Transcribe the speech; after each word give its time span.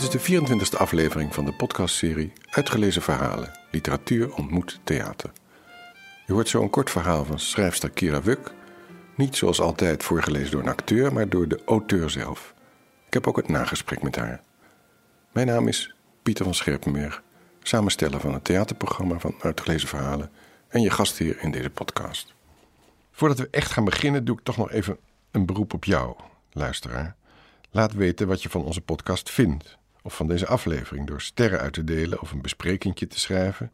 Dit 0.00 0.14
is 0.14 0.22
de 0.22 0.42
24e 0.42 0.78
aflevering 0.78 1.34
van 1.34 1.44
de 1.44 1.52
podcastserie 1.52 2.32
Uitgelezen 2.50 3.02
Verhalen, 3.02 3.58
Literatuur 3.70 4.34
ontmoet 4.34 4.80
theater. 4.84 5.32
Je 6.26 6.32
hoort 6.32 6.48
zo 6.48 6.62
een 6.62 6.70
kort 6.70 6.90
verhaal 6.90 7.24
van 7.24 7.38
schrijfster 7.38 7.90
Kira 7.90 8.22
Wuk, 8.22 8.52
niet 9.14 9.36
zoals 9.36 9.60
altijd 9.60 10.02
voorgelezen 10.02 10.50
door 10.50 10.60
een 10.60 10.68
acteur, 10.68 11.12
maar 11.12 11.28
door 11.28 11.48
de 11.48 11.62
auteur 11.64 12.10
zelf. 12.10 12.54
Ik 13.06 13.12
heb 13.12 13.26
ook 13.26 13.36
het 13.36 13.48
nagesprek 13.48 14.02
met 14.02 14.16
haar. 14.16 14.40
Mijn 15.32 15.46
naam 15.46 15.68
is 15.68 15.94
Pieter 16.22 16.44
van 16.44 16.54
Scherpenberg, 16.54 17.22
samensteller 17.62 18.20
van 18.20 18.34
het 18.34 18.44
theaterprogramma 18.44 19.18
van 19.18 19.34
Uitgelezen 19.40 19.88
Verhalen 19.88 20.30
en 20.68 20.80
je 20.80 20.90
gastheer 20.90 21.42
in 21.42 21.50
deze 21.50 21.70
podcast. 21.70 22.34
Voordat 23.12 23.38
we 23.38 23.48
echt 23.50 23.70
gaan 23.70 23.84
beginnen, 23.84 24.24
doe 24.24 24.38
ik 24.38 24.44
toch 24.44 24.56
nog 24.56 24.70
even 24.70 24.98
een 25.30 25.46
beroep 25.46 25.74
op 25.74 25.84
jou, 25.84 26.14
luisteraar. 26.52 27.16
Laat 27.70 27.92
weten 27.92 28.26
wat 28.26 28.42
je 28.42 28.48
van 28.48 28.64
onze 28.64 28.80
podcast 28.80 29.30
vindt, 29.30 29.78
of 30.02 30.16
van 30.16 30.26
deze 30.26 30.46
aflevering, 30.46 31.06
door 31.06 31.20
sterren 31.20 31.60
uit 31.60 31.72
te 31.72 31.84
delen 31.84 32.20
of 32.20 32.32
een 32.32 32.42
besprekingje 32.42 33.06
te 33.06 33.18
schrijven. 33.18 33.72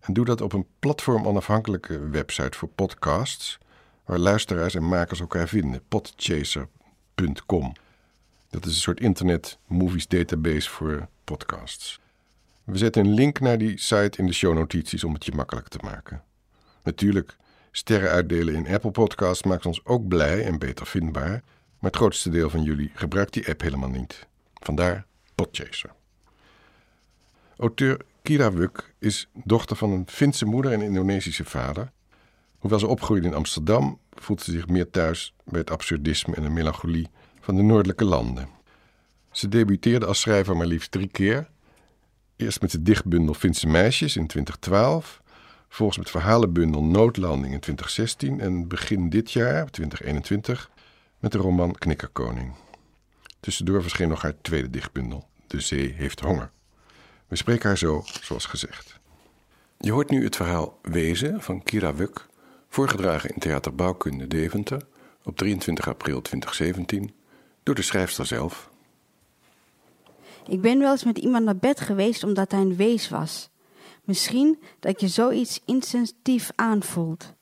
En 0.00 0.12
doe 0.12 0.24
dat 0.24 0.40
op 0.40 0.52
een 0.52 0.66
platform-onafhankelijke 0.78 2.08
website 2.08 2.58
voor 2.58 2.68
podcasts, 2.68 3.58
waar 4.04 4.18
luisteraars 4.18 4.74
en 4.74 4.88
makers 4.88 5.20
elkaar 5.20 5.48
vinden, 5.48 5.82
podchaser.com. 5.88 7.72
Dat 8.50 8.64
is 8.64 8.74
een 8.74 8.80
soort 8.80 9.00
internet 9.00 9.58
movies 9.66 10.06
database 10.06 10.70
voor 10.70 11.08
podcasts. 11.24 12.00
We 12.64 12.78
zetten 12.78 13.04
een 13.04 13.14
link 13.14 13.40
naar 13.40 13.58
die 13.58 13.78
site 13.78 14.18
in 14.18 14.26
de 14.26 14.32
shownotities 14.32 15.04
om 15.04 15.14
het 15.14 15.24
je 15.24 15.32
makkelijk 15.32 15.68
te 15.68 15.78
maken. 15.82 16.22
Natuurlijk, 16.82 17.36
sterren 17.70 18.10
uitdelen 18.10 18.54
in 18.54 18.68
Apple 18.68 18.90
Podcasts 18.90 19.42
maakt 19.42 19.66
ons 19.66 19.84
ook 19.84 20.08
blij 20.08 20.44
en 20.44 20.58
beter 20.58 20.86
vindbaar, 20.86 21.42
maar 21.78 21.90
het 21.90 21.96
grootste 21.96 22.30
deel 22.30 22.50
van 22.50 22.62
jullie 22.62 22.90
gebruikt 22.94 23.32
die 23.32 23.48
app 23.48 23.60
helemaal 23.60 23.88
niet. 23.88 24.26
Vandaar 24.54 25.06
Podchaser. 25.36 25.90
Auteur 27.56 28.00
Kira 28.22 28.52
Wuk 28.52 28.94
is 28.98 29.28
dochter 29.44 29.76
van 29.76 29.90
een 29.90 30.04
Finse 30.06 30.44
moeder 30.44 30.72
en 30.72 30.80
Indonesische 30.80 31.44
vader. 31.44 31.92
Hoewel 32.58 32.78
ze 32.78 32.86
opgroeide 32.86 33.26
in 33.26 33.34
Amsterdam, 33.34 33.98
voelt 34.14 34.42
ze 34.42 34.50
zich 34.50 34.68
meer 34.68 34.90
thuis 34.90 35.34
bij 35.44 35.60
het 35.60 35.70
absurdisme 35.70 36.34
en 36.34 36.42
de 36.42 36.48
melancholie 36.48 37.08
van 37.40 37.56
de 37.56 37.62
noordelijke 37.62 38.04
landen. 38.04 38.48
Ze 39.30 39.48
debuteerde 39.48 40.06
als 40.06 40.20
schrijver 40.20 40.56
maar 40.56 40.66
liefst 40.66 40.90
drie 40.90 41.08
keer. 41.08 41.48
Eerst 42.36 42.60
met 42.60 42.70
de 42.70 42.82
dichtbundel 42.82 43.34
Finse 43.34 43.66
meisjes 43.66 44.16
in 44.16 44.26
2012, 44.26 45.22
volgens 45.68 45.98
met 45.98 46.10
verhalenbundel 46.10 46.84
Noodlanding 46.84 47.52
in 47.52 47.60
2016 47.60 48.40
en 48.40 48.68
begin 48.68 49.08
dit 49.08 49.32
jaar, 49.32 49.70
2021, 49.70 50.70
met 51.18 51.32
de 51.32 51.38
roman 51.38 51.72
Knikkerkoning. 51.72 52.54
Tussendoor 53.46 53.82
verscheen 53.82 54.08
nog 54.08 54.22
haar 54.22 54.40
tweede 54.40 54.70
dichtbundel, 54.70 55.28
De 55.46 55.60
Zee 55.60 55.92
heeft 55.92 56.20
honger. 56.20 56.50
We 57.28 57.36
spreken 57.36 57.68
haar 57.68 57.78
zo, 57.78 58.04
zoals 58.22 58.46
gezegd. 58.46 58.98
Je 59.78 59.92
hoort 59.92 60.10
nu 60.10 60.24
het 60.24 60.36
verhaal 60.36 60.78
Wezen 60.82 61.42
van 61.42 61.62
Kira 61.62 61.94
Wuk, 61.94 62.26
voorgedragen 62.68 63.30
in 63.30 63.40
Theater 63.40 63.74
Bouwkunde 63.74 64.26
Deventer 64.26 64.86
op 65.22 65.36
23 65.36 65.88
april 65.88 66.22
2017 66.22 67.14
door 67.62 67.74
de 67.74 67.82
schrijfster 67.82 68.26
zelf. 68.26 68.70
Ik 70.48 70.60
ben 70.60 70.78
wel 70.78 70.92
eens 70.92 71.04
met 71.04 71.18
iemand 71.18 71.44
naar 71.44 71.56
bed 71.56 71.80
geweest 71.80 72.24
omdat 72.24 72.50
hij 72.50 72.60
een 72.60 72.76
wees 72.76 73.08
was. 73.08 73.50
Misschien 74.04 74.58
dat 74.80 75.00
je 75.00 75.08
zoiets 75.08 75.60
instinctief 75.64 76.50
aanvoelt. 76.54 77.34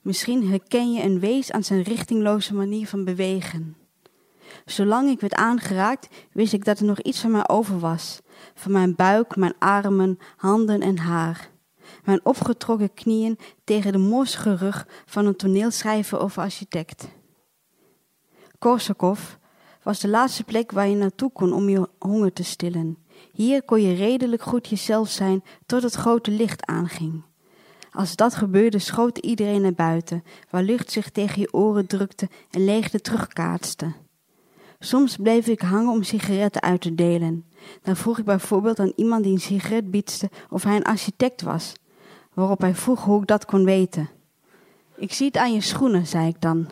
Misschien 0.00 0.48
herken 0.48 0.92
je 0.92 1.02
een 1.02 1.20
wees 1.20 1.52
aan 1.52 1.64
zijn 1.64 1.82
richtingloze 1.82 2.54
manier 2.54 2.86
van 2.86 3.04
bewegen. 3.04 3.83
Zolang 4.64 5.08
ik 5.08 5.20
werd 5.20 5.34
aangeraakt, 5.34 6.08
wist 6.32 6.52
ik 6.52 6.64
dat 6.64 6.78
er 6.78 6.84
nog 6.84 7.00
iets 7.00 7.20
van 7.20 7.30
mij 7.30 7.48
over 7.48 7.78
was. 7.78 8.20
Van 8.54 8.72
mijn 8.72 8.94
buik, 8.94 9.36
mijn 9.36 9.54
armen, 9.58 10.18
handen 10.36 10.80
en 10.80 10.98
haar. 10.98 11.50
Mijn 12.04 12.24
opgetrokken 12.24 12.94
knieën 12.94 13.38
tegen 13.64 13.92
de 13.92 13.98
morsige 13.98 14.56
rug 14.56 14.86
van 15.06 15.26
een 15.26 15.36
toneelschrijver 15.36 16.20
of 16.20 16.38
architect. 16.38 17.08
Korsakov 18.58 19.20
was 19.82 20.00
de 20.00 20.08
laatste 20.08 20.44
plek 20.44 20.72
waar 20.72 20.88
je 20.88 20.96
naartoe 20.96 21.32
kon 21.32 21.52
om 21.52 21.68
je 21.68 21.88
honger 21.98 22.32
te 22.32 22.44
stillen. 22.44 22.98
Hier 23.32 23.62
kon 23.62 23.82
je 23.82 23.94
redelijk 23.94 24.42
goed 24.42 24.68
jezelf 24.68 25.08
zijn 25.08 25.42
tot 25.66 25.82
het 25.82 25.94
grote 25.94 26.30
licht 26.30 26.66
aanging. 26.66 27.22
Als 27.90 28.16
dat 28.16 28.34
gebeurde, 28.34 28.78
schoot 28.78 29.18
iedereen 29.18 29.62
naar 29.62 29.74
buiten, 29.74 30.24
waar 30.50 30.62
lucht 30.62 30.90
zich 30.90 31.10
tegen 31.10 31.40
je 31.40 31.52
oren 31.52 31.86
drukte 31.86 32.28
en 32.50 32.64
leegte 32.64 33.00
terugkaatste. 33.00 33.92
Soms 34.84 35.16
bleef 35.16 35.46
ik 35.46 35.60
hangen 35.60 35.92
om 35.92 36.02
sigaretten 36.02 36.62
uit 36.62 36.80
te 36.80 36.94
delen. 36.94 37.44
Dan 37.82 37.96
vroeg 37.96 38.18
ik 38.18 38.24
bijvoorbeeld 38.24 38.78
aan 38.78 38.92
iemand 38.96 39.22
die 39.24 39.32
een 39.32 39.40
sigaret 39.40 39.90
biedste 39.90 40.30
of 40.50 40.62
hij 40.62 40.76
een 40.76 40.84
architect 40.84 41.42
was, 41.42 41.72
waarop 42.34 42.60
hij 42.60 42.74
vroeg 42.74 43.04
hoe 43.04 43.20
ik 43.20 43.26
dat 43.26 43.44
kon 43.44 43.64
weten. 43.64 44.08
Ik 44.96 45.12
zie 45.12 45.26
het 45.26 45.36
aan 45.36 45.52
je 45.52 45.60
schoenen, 45.60 46.06
zei 46.06 46.28
ik 46.28 46.40
dan. 46.40 46.68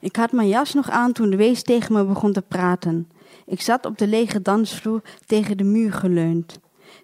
Ik 0.00 0.16
had 0.16 0.32
mijn 0.32 0.48
jas 0.48 0.74
nog 0.74 0.90
aan 0.90 1.12
toen 1.12 1.30
de 1.30 1.36
wees 1.36 1.62
tegen 1.62 1.92
me 1.92 2.04
begon 2.04 2.32
te 2.32 2.42
praten. 2.42 3.08
Ik 3.46 3.60
zat 3.60 3.86
op 3.86 3.98
de 3.98 4.06
lege 4.06 4.42
dansvloer 4.42 5.02
tegen 5.26 5.56
de 5.56 5.64
muur 5.64 5.92
geleund. 5.92 6.58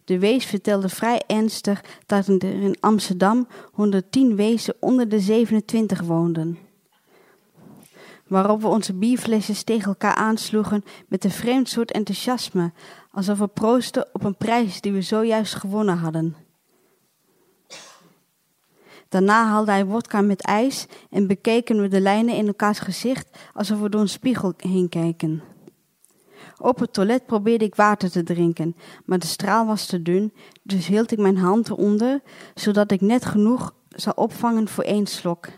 De 0.04 0.18
wees 0.18 0.44
vertelde 0.44 0.88
vrij 0.88 1.22
ernstig 1.26 1.84
dat 2.06 2.26
er 2.26 2.42
in 2.42 2.76
Amsterdam 2.80 3.46
110 3.72 4.36
wezen 4.36 4.74
onder 4.80 5.08
de 5.08 5.20
27 5.20 6.00
woonden. 6.00 6.67
Waarop 8.28 8.60
we 8.60 8.66
onze 8.66 8.94
bierflesjes 8.94 9.62
tegen 9.62 9.88
elkaar 9.88 10.14
aansloegen 10.14 10.84
met 11.08 11.24
een 11.24 11.30
vreemd 11.30 11.68
soort 11.68 11.92
enthousiasme, 11.92 12.72
alsof 13.10 13.38
we 13.38 13.46
proosten 13.46 14.08
op 14.12 14.24
een 14.24 14.36
prijs 14.36 14.80
die 14.80 14.92
we 14.92 15.02
zojuist 15.02 15.54
gewonnen 15.54 15.98
hadden. 15.98 16.36
Daarna 19.08 19.46
haalde 19.46 19.70
hij 19.70 19.86
wodka 19.86 20.20
met 20.20 20.42
ijs 20.42 20.86
en 21.10 21.26
bekeken 21.26 21.80
we 21.80 21.88
de 21.88 22.00
lijnen 22.00 22.34
in 22.34 22.46
elkaars 22.46 22.78
gezicht 22.78 23.28
alsof 23.54 23.80
we 23.80 23.88
door 23.88 24.00
een 24.00 24.08
spiegel 24.08 24.54
heen 24.56 24.88
kijken. 24.88 25.42
Op 26.58 26.78
het 26.78 26.92
toilet 26.92 27.26
probeerde 27.26 27.64
ik 27.64 27.74
water 27.74 28.10
te 28.10 28.22
drinken, 28.22 28.76
maar 29.04 29.18
de 29.18 29.26
straal 29.26 29.66
was 29.66 29.86
te 29.86 30.02
dun, 30.02 30.32
dus 30.62 30.86
hield 30.86 31.12
ik 31.12 31.18
mijn 31.18 31.36
hand 31.36 31.68
eronder, 31.68 32.20
zodat 32.54 32.90
ik 32.90 33.00
net 33.00 33.24
genoeg 33.24 33.74
zou 33.88 34.16
opvangen 34.16 34.68
voor 34.68 34.84
één 34.84 35.06
slok. 35.06 35.48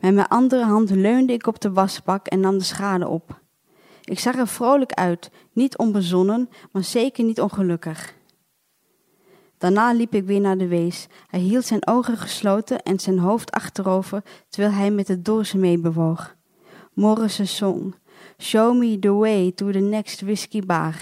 Met 0.00 0.14
mijn 0.14 0.28
andere 0.28 0.64
hand 0.64 0.90
leunde 0.90 1.32
ik 1.32 1.46
op 1.46 1.60
de 1.60 1.72
wasbak 1.72 2.26
en 2.26 2.40
nam 2.40 2.58
de 2.58 2.64
schade 2.64 3.08
op. 3.08 3.40
Ik 4.04 4.18
zag 4.18 4.36
er 4.36 4.48
vrolijk 4.48 4.92
uit, 4.92 5.30
niet 5.52 5.78
onbezonnen, 5.78 6.48
maar 6.72 6.84
zeker 6.84 7.24
niet 7.24 7.40
ongelukkig. 7.40 8.14
Daarna 9.58 9.92
liep 9.92 10.14
ik 10.14 10.24
weer 10.24 10.40
naar 10.40 10.58
de 10.58 10.68
wees. 10.68 11.06
Hij 11.26 11.40
hield 11.40 11.64
zijn 11.64 11.86
ogen 11.86 12.16
gesloten 12.16 12.82
en 12.82 12.98
zijn 12.98 13.18
hoofd 13.18 13.50
achterover 13.50 14.22
terwijl 14.48 14.72
hij 14.74 14.90
met 14.90 15.06
de 15.06 15.22
dozen 15.22 15.60
meebewoog. 15.60 16.36
Morrison 16.94 17.46
zong 17.46 17.94
Show 18.38 18.78
me 18.78 18.98
the 18.98 19.12
way 19.12 19.52
to 19.52 19.70
the 19.70 19.78
next 19.78 20.20
whisky 20.20 20.66
bar. 20.66 20.94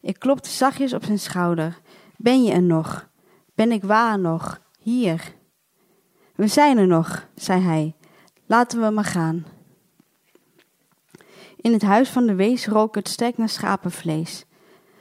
Ik 0.00 0.18
klopte 0.18 0.50
zachtjes 0.50 0.92
op 0.92 1.04
zijn 1.04 1.18
schouder. 1.18 1.80
Ben 2.16 2.42
je 2.42 2.52
er 2.52 2.62
nog? 2.62 3.10
Ben 3.54 3.72
ik 3.72 3.82
waar 3.82 4.18
nog? 4.18 4.60
Hier. 4.78 5.38
We 6.40 6.46
zijn 6.46 6.78
er 6.78 6.86
nog, 6.86 7.26
zei 7.34 7.60
hij. 7.60 7.94
Laten 8.46 8.80
we 8.80 8.90
maar 8.90 9.04
gaan. 9.04 9.46
In 11.56 11.72
het 11.72 11.82
huis 11.82 12.08
van 12.08 12.26
de 12.26 12.34
wees 12.34 12.66
rook 12.66 12.94
het 12.94 13.08
sterk 13.08 13.38
naar 13.38 13.48
schapenvlees. 13.48 14.44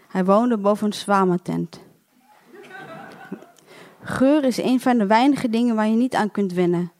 Hij 0.07 0.25
woonde 0.25 0.57
boven 0.57 0.87
een 0.87 0.93
zwamatent. 0.93 1.79
Geur 4.03 4.43
is 4.43 4.57
een 4.57 4.79
van 4.79 4.97
de 4.97 5.05
weinige 5.05 5.49
dingen 5.49 5.75
waar 5.75 5.87
je 5.87 5.95
niet 5.95 6.15
aan 6.15 6.31
kunt 6.31 6.53
wennen. 6.53 6.91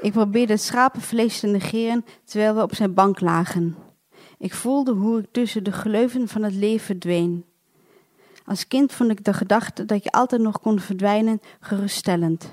Ik 0.00 0.12
probeerde 0.12 0.52
het 0.52 0.62
schapenvlees 0.62 1.40
te 1.40 1.46
negeren 1.46 2.04
terwijl 2.24 2.54
we 2.54 2.62
op 2.62 2.74
zijn 2.74 2.94
bank 2.94 3.20
lagen. 3.20 3.76
Ik 4.38 4.54
voelde 4.54 4.92
hoe 4.92 5.18
ik 5.18 5.26
tussen 5.30 5.64
de 5.64 5.72
gleuven 5.72 6.28
van 6.28 6.42
het 6.42 6.54
leven 6.54 6.84
verdween. 6.84 7.44
Als 8.44 8.68
kind 8.68 8.92
vond 8.92 9.10
ik 9.10 9.24
de 9.24 9.32
gedachte 9.32 9.84
dat 9.84 10.04
je 10.04 10.10
altijd 10.10 10.40
nog 10.40 10.60
kon 10.60 10.80
verdwijnen 10.80 11.40
geruststellend. 11.60 12.52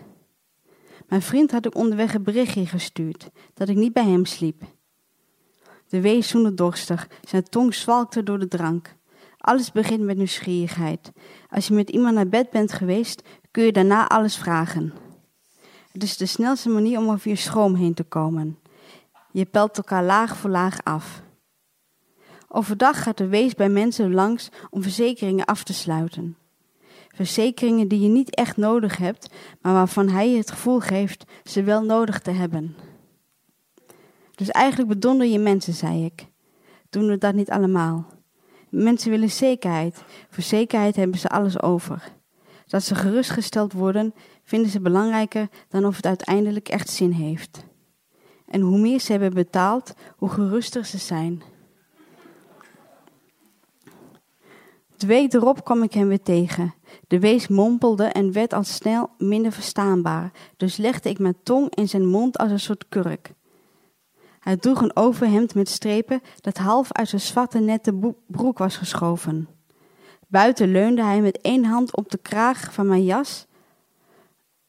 Mijn 1.12 1.24
vriend 1.24 1.52
had 1.52 1.66
ik 1.66 1.76
onderweg 1.76 2.14
een 2.14 2.24
berichtje 2.24 2.66
gestuurd 2.66 3.30
dat 3.54 3.70
ik 3.70 3.76
niet 3.76 3.94
bij 3.94 4.06
hem 4.06 4.26
sliep. 4.26 4.64
De 5.88 6.02
wees 6.02 6.28
zoende 6.28 6.54
dorstig, 6.54 7.08
zijn 7.24 7.44
tong 7.44 7.74
zwalkte 7.74 8.24
door 8.24 8.40
de 8.40 8.48
drank. 8.48 8.96
Alles 9.38 9.72
begint 9.72 10.02
met 10.02 10.18
nieuwsgierigheid. 10.18 11.12
Als 11.50 11.68
je 11.68 11.74
met 11.74 11.90
iemand 11.90 12.16
naar 12.16 12.28
bed 12.28 12.50
bent 12.50 12.74
geweest, 12.74 13.22
kun 13.52 13.64
je 13.64 13.72
daarna 13.72 14.08
alles 14.08 14.38
vragen. 14.38 14.94
Het 15.92 16.04
is 16.04 16.18
de 16.18 16.26
snelste 16.26 16.70
manier 16.70 17.00
om 17.00 17.10
over 17.10 17.30
je 17.30 17.36
schroom 17.36 17.76
heen 17.76 17.94
te 17.94 18.04
komen. 18.04 18.60
Je 19.32 19.46
pelt 19.46 19.78
elkaar 19.78 20.04
laag 20.04 20.38
voor 20.38 20.50
laag 20.50 20.84
af. 20.84 21.22
Overdag 22.48 23.04
gaat 23.04 23.18
de 23.18 23.28
wees 23.28 23.54
bij 23.54 23.70
mensen 23.70 24.14
langs 24.14 24.50
om 24.70 24.82
verzekeringen 24.82 25.46
af 25.46 25.64
te 25.64 25.74
sluiten. 25.74 26.38
Verzekeringen 27.16 27.88
die 27.88 28.00
je 28.00 28.10
niet 28.10 28.36
echt 28.36 28.58
nodig 28.58 28.98
hebt, 28.98 29.34
maar 29.62 29.74
waarvan 29.74 30.10
hij 30.10 30.30
het 30.30 30.52
gevoel 30.52 30.80
geeft 30.80 31.24
ze 31.44 31.64
wel 31.64 31.84
nodig 31.84 32.20
te 32.20 32.32
hebben. 32.32 32.76
Dus 34.36 34.50
eigenlijk 34.50 34.90
bedonder 34.90 35.28
je 35.28 35.40
mensen, 35.40 35.74
zei 35.74 36.06
ik. 36.06 36.26
doen 36.90 37.08
we 37.08 37.18
dat 37.18 37.34
niet 37.34 37.50
allemaal. 37.50 38.06
Mensen 38.70 39.10
willen 39.10 39.30
zekerheid. 39.30 40.04
Voor 40.30 40.44
zekerheid 40.44 40.96
hebben 40.96 41.20
ze 41.20 41.30
alles 41.30 41.62
over. 41.62 42.12
Dat 42.68 42.84
ze 42.84 42.96
gerustgesteld 42.96 43.74
worden, 43.74 44.14
vinden 44.44 44.72
ze 44.72 44.82
belangrijker 44.82 45.50
dan 45.70 45.86
of 45.86 45.96
het 45.96 46.06
uiteindelijk 46.06 46.70
echt 46.70 46.90
zin 46.90 47.12
heeft. 47.12 47.66
En 48.48 48.62
hoe 48.62 48.80
meer 48.80 49.00
ze 49.00 49.12
hebben 49.12 49.34
betaald, 49.34 49.94
hoe 50.16 50.30
geruster 50.30 50.86
ze 50.86 50.98
zijn. 50.98 51.42
De 54.98 55.28
erop 55.30 55.64
kwam 55.64 55.84
ik 55.84 55.94
hem 55.94 56.08
weer 56.08 56.22
tegen. 56.22 56.74
De 57.08 57.20
wees 57.20 57.48
mompelde 57.48 58.04
en 58.04 58.32
werd 58.32 58.54
al 58.54 58.64
snel 58.64 59.10
minder 59.18 59.52
verstaanbaar, 59.52 60.32
dus 60.58 60.78
legde 60.78 61.10
ik 61.10 61.20
mijn 61.20 61.38
tong 61.44 61.76
in 61.76 61.90
zijn 61.90 62.08
mond 62.08 62.38
als 62.38 62.52
een 62.52 62.60
soort 62.60 62.86
kurk. 62.90 63.34
Hij 64.40 64.58
droeg 64.58 64.82
een 64.82 64.96
overhemd 64.96 65.56
met 65.56 65.70
strepen 65.70 66.22
dat 66.42 66.58
half 66.58 66.92
uit 66.92 67.10
zijn 67.10 67.22
zwarte 67.22 67.60
nette 67.60 68.14
broek 68.28 68.58
was 68.58 68.78
geschoven. 68.78 69.48
Buiten 70.28 70.72
leunde 70.72 71.04
hij 71.04 71.22
met 71.22 71.42
één 71.42 71.64
hand 71.64 71.96
op 71.96 72.12
de 72.12 72.18
kraag 72.18 72.74
van 72.74 72.88
mijn 72.88 73.04
jas, 73.04 73.48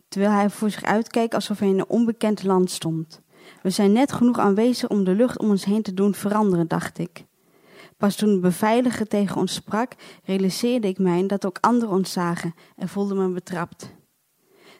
terwijl 0.08 0.32
hij 0.32 0.50
voor 0.50 0.70
zich 0.70 0.84
uitkeek 0.84 1.34
alsof 1.34 1.58
hij 1.58 1.68
in 1.68 1.78
een 1.78 1.88
onbekend 1.88 2.42
land 2.42 2.70
stond. 2.70 3.20
We 3.62 3.70
zijn 3.70 3.92
net 3.92 4.12
genoeg 4.12 4.38
aanwezig 4.38 4.88
om 4.88 5.04
de 5.04 5.14
lucht 5.14 5.38
om 5.38 5.50
ons 5.50 5.64
heen 5.64 5.82
te 5.82 5.94
doen 5.94 6.14
veranderen, 6.14 6.68
dacht 6.68 6.98
ik. 6.98 7.24
Pas 8.02 8.16
toen 8.16 8.34
de 8.34 8.40
beveiliger 8.40 9.06
tegen 9.06 9.36
ons 9.36 9.54
sprak, 9.54 9.92
realiseerde 10.24 10.88
ik 10.88 10.98
mij 10.98 11.26
dat 11.26 11.46
ook 11.46 11.58
anderen 11.60 11.94
ons 11.94 12.12
zagen 12.12 12.54
en 12.76 12.88
voelde 12.88 13.14
me 13.14 13.28
betrapt. 13.28 13.94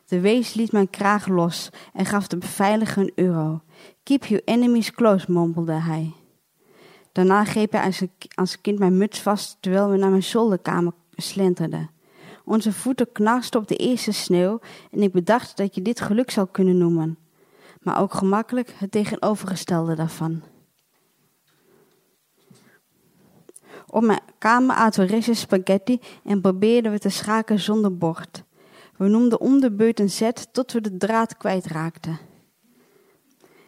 De 0.07 0.21
wees 0.21 0.55
liet 0.55 0.73
mijn 0.73 0.91
kraag 0.91 1.27
los 1.27 1.71
en 1.93 2.07
gaf 2.07 2.27
de 2.27 2.37
beveiliger 2.37 3.03
een 3.03 3.13
euro. 3.15 3.63
Keep 4.03 4.25
your 4.25 4.45
enemies 4.45 4.91
close, 4.91 5.33
mompelde 5.33 5.73
hij. 5.73 6.13
Daarna 7.13 7.45
greep 7.45 7.73
hij 7.73 7.93
als 8.35 8.61
kind 8.61 8.79
mijn 8.79 8.97
muts 8.97 9.21
vast 9.21 9.57
terwijl 9.61 9.91
we 9.91 9.97
naar 9.97 10.11
mijn 10.11 10.23
zolderkamer 10.23 10.93
slenterden. 11.11 11.91
Onze 12.45 12.73
voeten 12.73 13.13
knarsten 13.13 13.61
op 13.61 13.69
de 13.69 13.77
eerste 13.77 14.13
sneeuw 14.13 14.61
en 14.91 15.03
ik 15.03 15.13
bedacht 15.13 15.57
dat 15.57 15.75
je 15.75 15.83
dit 15.83 16.01
geluk 16.01 16.31
zou 16.31 16.49
kunnen 16.53 16.79
noemen, 16.79 17.19
maar 17.81 18.01
ook 18.01 18.15
gemakkelijk 18.15 18.75
het 18.79 18.91
tegenovergestelde 18.91 19.95
daarvan. 19.95 20.52
Op 23.95 24.03
mijn 24.03 24.21
kamer 24.39 24.77
aten 24.77 25.09
we 25.09 25.35
spaghetti 25.35 26.01
en 26.25 26.41
probeerden 26.41 26.93
we 26.93 26.99
te 26.99 27.09
schaken 27.09 27.61
zonder 27.61 27.97
bord. 27.97 28.45
We 28.97 29.09
noemden 29.09 29.41
om 29.41 29.61
de 29.61 29.73
beurt 29.73 30.01
een 30.01 30.11
zet 30.11 30.49
tot 30.53 30.73
we 30.73 30.81
de 30.81 30.97
draad 30.97 31.37
kwijtraakten. 31.37 32.19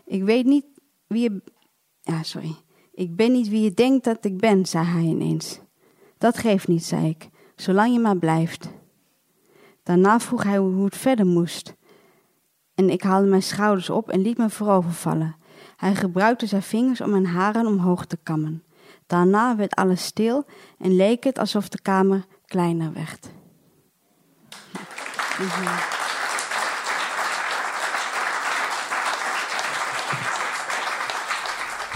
Ik 0.05 0.23
weet 0.23 0.45
niet 0.45 0.65
wie 1.07 1.23
je. 1.23 1.43
Ja, 2.01 2.23
sorry. 2.23 2.55
Ik 2.93 3.17
ben 3.17 3.33
niet 3.33 3.49
wie 3.49 3.63
je 3.63 3.75
denkt 3.75 4.05
dat 4.05 4.25
ik 4.25 4.39
ben, 4.39 4.67
zei 4.67 4.85
hij 4.85 5.03
ineens. 5.03 5.61
Dat 6.19 6.39
geeft 6.39 6.69
niet, 6.69 6.85
zei 6.85 7.09
ik, 7.09 7.29
zolang 7.57 7.93
je 7.93 7.99
maar 7.99 8.19
blijft. 8.19 8.69
Daarna 9.83 10.21
vroeg 10.21 10.43
hij 10.43 10.59
hoe 10.59 10.85
het 10.85 10.97
verder 10.97 11.27
moest. 11.27 11.75
En 12.75 12.91
ik 12.91 13.03
haalde 13.03 13.29
mijn 13.29 13.43
schouders 13.43 13.91
op 13.91 14.09
en 14.09 14.21
liet 14.21 14.39
me 14.39 14.51
voorovervallen. 14.51 15.37
Hij 15.77 15.95
gebruikte 15.95 16.47
zijn 16.47 16.63
vingers 16.63 17.01
om 17.01 17.11
mijn 17.11 17.27
haren 17.27 17.67
omhoog 17.67 18.07
te 18.07 18.19
kammen. 18.23 18.63
Daarna 19.07 19.57
werd 19.57 19.75
alles 19.75 20.05
stil 20.05 20.47
en 20.79 20.97
leek 20.97 21.25
het 21.25 21.39
alsof 21.39 21.69
de 21.69 21.81
kamer 21.83 22.25
kleiner 22.47 22.93
werd. 22.93 23.31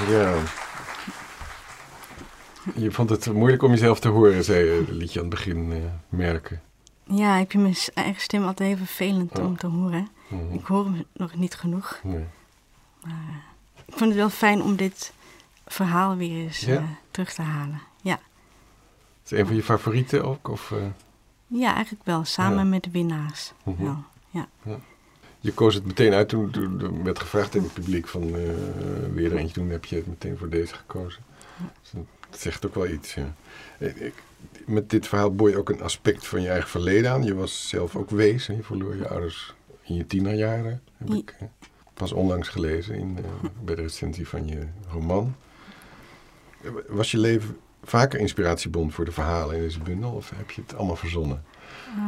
Ja. 0.06 0.34
Je 2.74 2.90
vond 2.90 3.10
het 3.10 3.32
moeilijk 3.32 3.62
om 3.62 3.70
jezelf 3.70 4.00
te 4.00 4.08
horen, 4.08 4.44
zei 4.44 4.64
je, 4.64 4.84
liet 4.88 5.12
je 5.12 5.18
aan 5.18 5.24
het 5.24 5.34
begin 5.34 5.70
uh, 5.70 5.76
merken. 6.08 6.60
Ja, 7.04 7.36
ik 7.36 7.50
vind 7.50 7.62
mijn 7.62 7.76
eigen 7.94 8.22
stem 8.22 8.44
altijd 8.44 8.68
heel 8.68 8.86
vervelend 8.86 9.38
om 9.38 9.56
te 9.56 9.66
horen. 9.66 10.08
Mhm. 10.28 10.54
Ik 10.54 10.64
hoor 10.64 10.84
hem 10.84 11.04
nog 11.12 11.34
niet 11.34 11.54
genoeg. 11.54 12.00
Nee. 12.02 12.24
Maar 13.02 13.12
uh, 13.12 13.36
ik 13.86 13.94
vond 13.94 14.10
het 14.10 14.18
wel 14.18 14.30
fijn 14.30 14.62
om 14.62 14.76
dit 14.76 15.12
verhaal 15.68 16.16
weer 16.16 16.44
eens 16.44 16.60
ja? 16.60 16.80
uh, 16.80 16.88
terug 17.10 17.32
te 17.32 17.42
halen. 17.42 17.80
Ja. 18.02 18.20
Is 19.24 19.30
het 19.30 19.38
een 19.38 19.46
van 19.46 19.56
je 19.56 19.62
favorieten 19.62 20.24
ook? 20.24 20.48
Of, 20.48 20.74
Ja, 21.46 21.74
eigenlijk 21.74 22.04
wel. 22.04 22.24
Samen 22.24 22.68
met 22.68 22.82
de 22.82 22.90
winnaars. 22.90 23.52
Mhm. 23.64 23.84
ja. 23.84 24.04
ja. 24.30 24.78
Je 25.40 25.52
koos 25.52 25.74
het 25.74 25.86
meteen 25.86 26.12
uit 26.12 26.28
toen, 26.28 26.50
toen 26.50 27.04
werd 27.04 27.18
gevraagd 27.18 27.54
in 27.54 27.62
het 27.62 27.72
publiek 27.72 28.08
van 28.08 28.22
uh, 28.22 28.50
weer 29.12 29.36
eentje 29.36 29.60
doen, 29.60 29.70
heb 29.70 29.84
je 29.84 29.96
het 29.96 30.06
meteen 30.06 30.38
voor 30.38 30.48
deze 30.48 30.74
gekozen. 30.74 31.22
Dus 31.80 31.90
dat 32.30 32.40
zegt 32.40 32.66
ook 32.66 32.74
wel 32.74 32.88
iets. 32.88 33.14
Ja. 33.14 33.34
Ik, 33.78 34.22
met 34.66 34.90
dit 34.90 35.08
verhaal 35.08 35.34
boor 35.34 35.50
je 35.50 35.58
ook 35.58 35.68
een 35.68 35.82
aspect 35.82 36.26
van 36.26 36.42
je 36.42 36.48
eigen 36.48 36.70
verleden 36.70 37.10
aan. 37.10 37.24
Je 37.24 37.34
was 37.34 37.68
zelf 37.68 37.96
ook 37.96 38.10
wees. 38.10 38.46
Hè? 38.46 38.54
Je 38.54 38.62
verloor 38.62 38.96
je 38.96 39.08
ouders 39.08 39.54
in 39.82 39.94
je 39.94 40.06
tienerjaren. 40.06 40.82
Heb 40.96 41.10
ik 41.10 41.34
pas 41.94 42.12
onlangs 42.12 42.48
gelezen 42.48 42.94
in, 42.94 43.18
uh, 43.20 43.50
bij 43.64 43.74
de 43.74 43.82
recensie 43.82 44.28
van 44.28 44.46
je 44.46 44.66
roman. 44.90 45.34
Was 46.88 47.10
je 47.10 47.18
leven 47.18 47.56
vaker 47.82 48.20
inspiratiebron 48.20 48.92
voor 48.92 49.04
de 49.04 49.12
verhalen 49.12 49.56
in 49.56 49.62
deze 49.62 49.78
bundel? 49.78 50.10
Of 50.10 50.30
heb 50.36 50.50
je 50.50 50.60
het 50.60 50.74
allemaal 50.74 50.96
verzonnen? 50.96 51.44
Uh, 51.96 52.04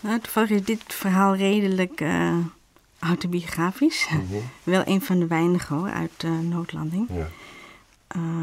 nou, 0.00 0.20
toevallig 0.20 0.50
is 0.50 0.64
dit 0.64 0.82
verhaal 0.86 1.36
redelijk 1.36 2.00
uh, 2.00 2.36
autobiografisch. 2.98 4.08
Mhm. 4.10 4.42
Wel 4.72 4.82
een 4.86 5.02
van 5.02 5.18
de 5.18 5.26
weinigen 5.26 5.76
hoor, 5.76 5.90
uit 5.90 6.22
uh, 6.24 6.38
Noodlanding. 6.38 7.08
Ja. 7.12 7.28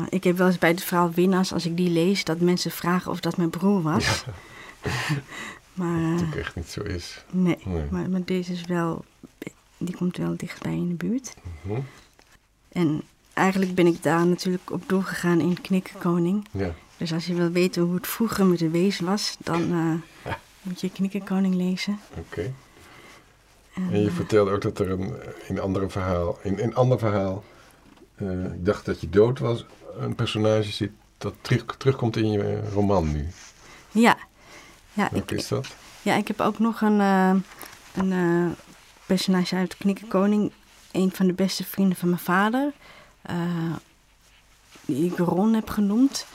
Ik 0.09 0.23
heb 0.23 0.37
wel 0.37 0.47
eens 0.47 0.57
bij 0.57 0.69
het 0.69 0.83
verhaal 0.83 1.11
Winnaars, 1.11 1.53
als 1.53 1.65
ik 1.65 1.77
die 1.77 1.89
lees, 1.89 2.23
dat 2.23 2.39
mensen 2.39 2.71
vragen 2.71 3.11
of 3.11 3.19
dat 3.19 3.37
mijn 3.37 3.49
broer 3.49 3.81
was. 3.81 4.23
Ja. 4.25 4.33
maar, 5.73 6.01
dat 6.01 6.09
natuurlijk 6.09 6.35
echt 6.35 6.55
niet 6.55 6.67
zo 6.67 6.81
is. 6.81 7.25
Nee, 7.29 7.57
Maar, 7.89 8.09
maar, 8.09 8.23
deze 8.25 8.51
is 8.51 8.65
wel, 8.65 9.05
die 9.77 9.95
komt 9.95 10.17
wel 10.17 10.37
dichtbij 10.37 10.73
in 10.73 10.87
de 10.87 10.93
buurt. 10.93 11.33
Mhm. 11.61 11.79
En 12.69 13.01
eigenlijk 13.39 13.75
ben 13.75 13.87
ik 13.87 14.03
daar 14.03 14.27
natuurlijk 14.27 14.71
op 14.71 14.83
doorgegaan 14.87 15.39
in 15.39 15.61
Knikkenkoning. 15.61 16.47
Ja. 16.51 16.73
Dus 16.97 17.13
als 17.13 17.25
je 17.25 17.33
wil 17.33 17.49
weten 17.51 17.81
hoe 17.81 17.95
het 17.95 18.07
vroeger 18.07 18.45
met 18.45 18.59
de 18.59 18.69
wees 18.69 18.99
was, 18.99 19.37
dan 19.39 19.71
moet 20.61 20.81
je 20.81 20.91
Knikkenkoning 20.91 21.55
lezen. 21.55 21.99
Oké. 22.17 22.53
En, 23.73 24.01
je 24.01 24.09
uh, 24.09 24.15
vertelde 24.15 24.51
ook 24.51 24.61
dat 24.61 24.79
er 24.79 24.89
een, 24.89 25.13
in, 25.47 25.59
andere 25.59 25.89
verhaal, 25.89 26.39
in 26.43 26.59
een 26.59 26.75
ander 26.75 26.99
verhaal, 26.99 27.43
uh, 28.17 28.43
ik 28.45 28.65
dacht 28.65 28.85
dat 28.85 29.01
je 29.01 29.09
dood 29.09 29.39
was, 29.39 29.65
een 29.97 30.15
personage 30.15 30.71
zit 30.71 30.91
dat 31.17 31.33
terug, 31.41 31.65
terugkomt 31.77 32.17
in 32.17 32.31
je 32.31 32.69
roman 32.73 33.11
nu. 33.11 33.27
Ja. 33.91 34.17
ja 34.93 35.09
Welke 35.11 35.35
is 35.35 35.47
dat? 35.47 35.67
Ja, 36.01 36.15
ik 36.15 36.27
heb 36.27 36.39
ook 36.39 36.59
nog 36.59 36.81
een, 36.81 36.99
uh, 36.99 37.35
een 37.93 38.55
personage 39.05 39.55
uit 39.55 39.77
Knikkenkoning, 39.77 40.51
een 40.91 41.11
van 41.11 41.27
de 41.27 41.33
beste 41.33 41.63
vrienden 41.63 41.97
van 41.97 42.09
mijn 42.09 42.21
vader, 42.21 42.71
die 44.85 45.05
ik 45.05 45.17
Ron 45.17 45.53
heb 45.53 45.69
genoemd. 45.69 46.25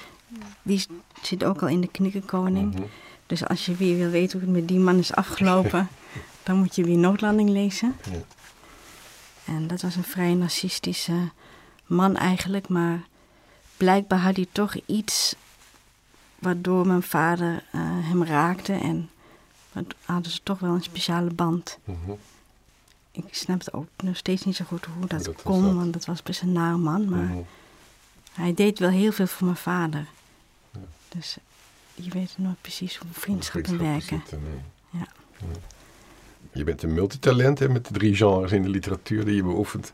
Die 0.62 0.86
zit 1.22 1.44
ook 1.44 1.62
al 1.62 1.68
in 1.68 1.80
de 1.80 1.88
Knikkenkoning. 1.88 2.74
Mm 2.74 2.86
dus 3.26 3.46
als 3.46 3.66
je 3.66 3.74
weer 3.74 3.96
wil 3.96 4.10
weten 4.10 4.38
hoe 4.38 4.48
het 4.48 4.58
met 4.58 4.68
die 4.68 4.78
man 4.78 4.98
is 4.98 5.14
afgelopen, 5.14 5.88
dan 6.42 6.56
moet 6.56 6.74
je 6.74 6.84
weer 6.84 6.96
Noodlanding 6.96 7.50
lezen. 7.50 7.96
Ja. 8.10 8.18
En 9.44 9.66
dat 9.66 9.82
was 9.82 9.96
een 9.96 10.04
vrij 10.04 10.34
narcistische 10.34 11.30
man 11.86 12.16
eigenlijk, 12.16 12.68
maar 12.68 13.02
blijkbaar 13.76 14.18
had 14.18 14.36
hij 14.36 14.46
toch 14.52 14.74
iets 14.86 15.34
waardoor 16.38 16.86
mijn 16.86 17.02
vader 17.02 17.52
uh, 17.52 17.80
hem 17.82 18.24
raakte 18.24 18.72
en 18.72 19.10
hadden 20.04 20.32
ze 20.32 20.40
toch 20.42 20.58
wel 20.58 20.74
een 20.74 20.82
speciale 20.82 21.30
band. 21.30 21.78
Mhm. 21.84 22.12
Ik 23.14 23.34
snap 23.34 23.58
het 23.58 23.72
ook 23.72 23.88
nog 23.96 24.16
steeds 24.16 24.44
niet 24.44 24.56
zo 24.56 24.64
goed 24.64 24.84
hoe 24.84 25.06
dat, 25.06 25.24
dat 25.24 25.42
kon, 25.42 25.76
want 25.76 25.92
dat 25.92 26.04
was 26.04 26.22
best 26.22 26.42
een 26.42 26.52
naar 26.52 26.78
man, 26.78 27.08
maar 27.08 27.24
mhm. 27.24 27.38
hij 28.32 28.54
deed 28.54 28.78
wel 28.78 28.90
heel 28.90 29.12
veel 29.12 29.26
voor 29.26 29.46
mijn 29.46 29.58
vader. 29.58 30.06
Ja. 30.70 30.80
Dus 31.08 31.36
je 31.94 32.10
weet 32.10 32.34
nooit 32.36 32.60
precies 32.60 32.96
hoe 32.96 33.10
vriendschappen 33.12 33.78
werken. 33.78 34.22
ja. 34.90 35.06
Je 36.52 36.64
bent 36.64 36.82
een 36.82 36.94
multitalent 36.94 37.58
hè, 37.58 37.68
met 37.68 37.86
de 37.86 37.92
drie 37.94 38.16
genres 38.16 38.52
in 38.52 38.62
de 38.62 38.68
literatuur 38.68 39.24
die 39.24 39.34
je 39.34 39.42
beoefent. 39.42 39.92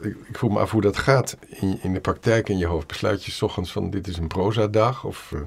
Ik, 0.00 0.16
ik 0.28 0.38
voel 0.38 0.50
me 0.50 0.58
af 0.58 0.70
hoe 0.70 0.80
dat 0.80 0.96
gaat 0.96 1.36
in, 1.46 1.78
in 1.82 1.92
de 1.92 2.00
praktijk 2.00 2.48
in 2.48 2.58
je 2.58 2.66
hoofd. 2.66 2.86
Besluit 2.86 3.24
je 3.24 3.30
s 3.30 3.42
ochtends 3.42 3.72
van 3.72 3.90
dit 3.90 4.06
is 4.06 4.16
een 4.16 4.26
proza-dag? 4.26 5.04
Of 5.04 5.30
uh, 5.34 5.40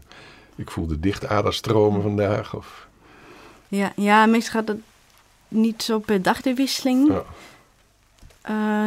ik 0.55 0.71
voel 0.71 0.87
de 0.87 0.99
dichtader 0.99 1.53
stromen 1.53 2.01
vandaag? 2.01 2.55
Of... 2.55 2.87
Ja, 3.67 3.93
ja, 3.95 4.25
meestal 4.25 4.51
gaat 4.51 4.67
het 4.67 4.79
niet 5.51 5.83
zo 5.83 5.99
per 5.99 6.21
dag 6.21 6.41
de 6.41 6.53
wisseling. 6.53 7.07
Ja, 7.07 7.23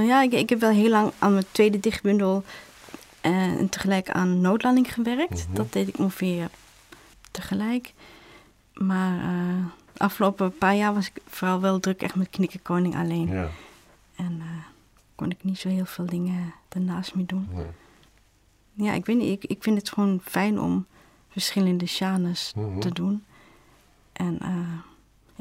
uh, 0.01 0.07
ja 0.07 0.23
ik, 0.23 0.33
ik, 0.33 0.49
heb 0.49 0.61
wel 0.61 0.71
heel 0.71 0.89
lang 0.91 1.13
aan 1.19 1.33
mijn 1.33 1.45
tweede 1.51 1.81
dichtbundel 1.81 2.45
uh, 3.23 3.33
en 3.43 3.69
tegelijk 3.69 4.11
aan 4.11 4.41
noodlanding 4.41 4.95
gewerkt. 4.95 5.47
Mhm. 5.47 5.57
Dat 5.57 5.73
deed 5.73 5.89
ik 5.89 5.99
ongeveer 5.99 6.49
tegelijk. 7.31 7.93
Maar 8.75 9.19
uh, 9.19 9.65
afgelopen 9.97 10.59
paar 10.59 10.75
jaar 10.75 10.95
was 10.95 11.07
ik 11.07 11.23
vooral 11.27 11.61
wel 11.61 11.81
druk 11.81 12.03
echt 12.03 12.15
met 12.15 12.31
Knikkenkoning 12.31 12.97
alleen. 12.97 13.29
Ja. 13.29 13.49
En 14.17 14.43
kon 15.15 15.31
ik 15.31 15.45
niet 15.45 15.59
zo 15.59 15.69
heel 15.69 15.85
veel 15.85 16.07
dingen 16.07 16.55
daarnaast 16.69 17.15
mee 17.15 17.27
doen. 17.27 17.49
ja, 18.73 18.93
ik 18.93 19.07
weet 19.07 19.17
niet. 19.17 19.43
Ik, 19.43 19.51
ik 19.51 19.63
vind 19.63 19.79
het 19.79 19.89
gewoon 19.89 20.21
fijn 20.25 20.61
om 20.61 20.87
verschillende 21.29 21.87
genres 21.87 22.53
Mhm. 22.57 22.79
te 22.81 22.93
doen. 22.93 23.25
En 24.13 24.39
eh, 24.41 24.49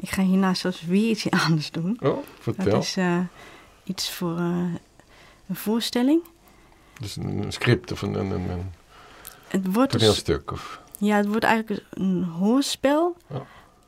ik 0.04 0.10
ga 0.10 0.22
hierna 0.22 0.54
zelfs 0.54 0.82
weer 0.84 1.10
iets 1.10 1.30
anders 1.46 1.70
doen. 1.70 1.96
Oh, 2.00 2.14
Dat 2.16 2.24
vertel. 2.40 2.78
is 2.78 2.96
eh, 2.96 3.18
iets 3.84 4.10
voor 4.10 4.36
eh, 4.38 4.72
een 5.48 5.56
voorstelling. 5.56 6.22
Dus 7.00 7.16
een, 7.16 7.42
een 7.42 7.52
script 7.52 7.92
of 7.92 8.02
een, 8.02 8.14
een, 8.14 8.30
een, 8.30 8.50
een 8.50 8.72
Het 9.48 9.72
wordt, 9.72 9.92
dus, 9.92 10.00
toneelstuk. 10.00 10.52
Of, 10.52 10.80
ja, 10.98 11.16
het 11.16 11.26
wordt 11.26 11.44
eigenlijk 11.44 11.84
een 11.90 12.22
hoorspel, 12.24 13.16
Oh. 13.26 13.40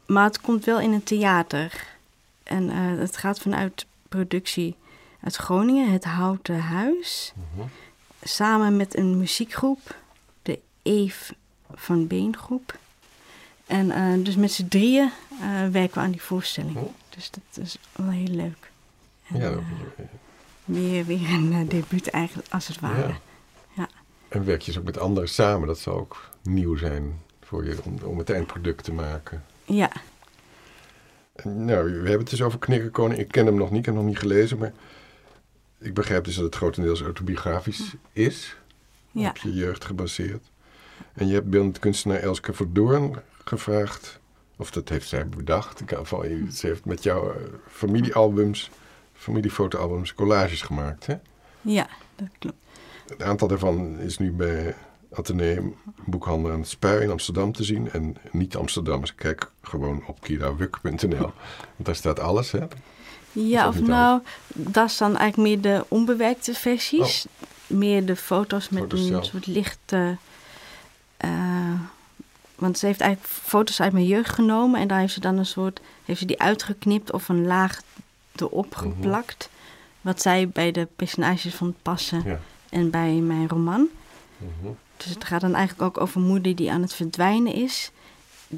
maar 0.07 0.25
het 0.25 0.41
komt 0.41 0.65
wel 0.65 0.81
in 0.81 0.93
een 0.93 1.03
theater. 1.05 1.87
En 2.43 2.71
eh, 2.71 2.77
het 2.99 3.17
gaat 3.17 3.39
vanuit 3.39 3.87
productie 4.09 4.77
uit 5.23 5.37
Groningen, 5.37 5.93
het 5.93 6.05
Houten 6.05 6.61
Huis. 6.61 7.33
Mhm. 7.55 7.67
Samen 8.23 8.77
met 8.77 8.97
een 8.97 9.19
muziekgroep, 9.19 9.95
de 10.43 10.59
Eve 10.83 11.35
van 11.75 12.07
Beengroep. 12.07 12.79
En 13.67 13.91
eh, 13.91 14.25
dus 14.25 14.37
met 14.37 14.53
z'n 14.53 14.69
drieën 14.69 15.11
eh, 15.41 15.67
werken 15.69 15.95
we 15.95 16.01
aan 16.01 16.11
die 16.11 16.23
voorstelling. 16.23 16.77
Oh. 16.77 16.93
Dus 17.09 17.31
dat 17.31 17.65
is 17.65 17.79
wel 17.93 18.11
heel 18.11 18.35
leuk. 18.35 18.71
En, 19.29 19.37
ja, 19.41 19.49
eh, 19.49 19.55
dat- 19.55 19.63
weer, 20.65 21.05
weer 21.07 21.31
een 21.31 21.69
debuut 21.69 22.09
eigenlijk, 22.11 22.49
als 22.53 22.69
het 22.69 22.81
ware. 22.81 23.15
Ja. 23.77 23.89
en 24.29 24.45
werk 24.45 24.61
je 24.61 24.67
dus 24.71 24.79
ook 24.81 24.85
met 24.87 24.99
anderen 24.99 25.29
samen. 25.29 25.67
Dat 25.67 25.79
zou 25.79 25.99
ook 26.01 26.31
nieuw 26.43 26.77
zijn 26.77 27.21
voor 27.43 27.65
je 27.67 27.77
om, 27.85 27.99
om 28.05 28.19
het 28.19 28.31
eindproduct 28.31 28.85
te 28.85 28.93
maken. 28.93 29.45
Ja, 29.65 29.91
En, 31.33 31.65
nou, 31.65 31.85
we 31.85 31.91
hebben 31.97 32.19
het 32.19 32.31
dus 32.31 32.43
over 32.43 32.59
Knikkerkoning. 32.59 33.21
Ik 33.21 33.29
ken 33.29 33.47
hem 33.47 33.55
nog 33.55 33.71
niet, 33.71 33.79
ik 33.79 33.85
heb 33.85 33.95
hem 33.95 34.03
nog 34.05 34.13
niet 34.13 34.23
gelezen. 34.23 34.59
Maar 34.59 34.73
ik 35.79 35.95
begrijp 35.95 36.25
dus 36.25 36.35
dat 36.35 36.45
het 36.45 36.55
grotendeels 36.57 37.03
autobiografisch 37.03 37.95
is. 38.13 38.57
ja. 39.11 39.29
Op 39.29 39.37
je 39.37 39.53
jeugd 39.55 39.85
gebaseerd. 39.85 40.45
En 41.13 41.27
je 41.27 41.35
hebt 41.35 41.51
beeldend 41.51 41.79
kunstenaar 41.79 42.19
Elske 42.19 42.53
Verdoorn 42.53 43.17
gevraagd. 43.49 44.21
Of 44.57 44.71
dat 44.71 44.89
heeft 44.89 45.09
zij 45.09 45.29
bedacht. 45.29 45.81
Ik 45.81 45.99
van, 46.03 46.49
ze 46.53 46.67
heeft 46.67 46.85
met 46.85 47.03
jouw 47.03 47.33
eh, 47.33 47.37
familiealbums, 47.71 48.71
familiefotoalbums, 49.15 50.15
collages 50.15 50.63
gemaakt. 50.63 51.07
Hè? 51.07 51.15
ja, 51.61 51.87
dat 52.17 52.29
klopt. 52.39 52.57
Een 53.07 53.25
aantal 53.25 53.49
daarvan 53.49 53.99
is 53.99 54.19
nu 54.19 54.33
bij 54.33 54.75
Atheneum 55.13 55.75
Boekhandel 56.05 56.51
aan 56.53 56.61
het 56.61 56.69
Spui 56.69 57.03
in 57.03 57.11
Amsterdam 57.11 57.53
te 57.53 57.65
zien. 57.65 57.91
En 57.91 58.17
niet 58.31 58.57
Amsterdammers, 58.57 59.15
kijk 59.15 59.51
gewoon 59.63 60.03
op 60.07 60.21
kirawuk.nl. 60.21 61.19
Want 61.19 61.33
daar 61.77 61.95
staat 61.95 62.21
alles, 62.21 62.51
hè? 62.51 62.67
Ja, 63.33 63.65
dat 63.65 63.75
of 63.75 63.81
nou, 63.81 64.21
dat 64.55 64.91
is 64.91 64.97
dan 64.97 65.17
eigenlijk 65.17 65.49
meer 65.49 65.61
de 65.73 65.85
onbewerkte 65.89 66.55
versies. 66.55 67.27
Meer 67.67 68.07
de 68.07 68.17
foto's 68.17 68.69
met 68.69 68.83
Oh. 68.83 68.89
Foto's 68.89 69.01
een 69.01 69.07
zelf. 69.07 69.25
soort 69.25 69.47
lichte... 69.47 70.17
eh, 71.17 71.81
want 72.57 72.79
ze 72.79 72.87
heeft 72.87 73.01
eigenlijk 73.01 73.33
foto's 73.33 73.81
uit 73.81 73.93
mijn 73.93 74.07
jeugd 74.07 74.31
genomen... 74.35 74.81
en 74.81 74.89
daar 74.89 74.99
heeft 74.99 75.13
ze 75.13 75.21
dan 75.21 75.39
een 75.39 75.47
soort... 75.47 75.81
heeft 76.05 76.19
ze 76.19 76.27
die 76.27 76.41
uitgeknipt 76.41 77.13
of 77.13 77.29
een 77.29 77.47
laag 77.47 77.81
erop 78.37 78.67
Mhm. 78.77 78.79
geplakt... 78.79 79.49
wat 80.01 80.23
zij 80.23 80.49
bij 80.49 80.73
de 80.73 80.89
personages 80.97 81.55
vond 81.55 81.75
passen 81.83 82.23
Ja. 82.25 82.41
en 82.69 82.91
bij 82.91 83.13
mijn 83.13 83.49
roman. 83.49 83.89
Mhm. 84.39 84.73
Dus 84.97 85.07
het 85.07 85.25
gaat 85.25 85.41
dan 85.41 85.55
eigenlijk 85.55 85.97
ook 85.97 86.03
over 86.03 86.21
moeder 86.21 86.57
die 86.57 86.71
aan 86.73 86.83
het 86.83 86.95
verdwijnen 86.95 87.53
is... 87.55 87.91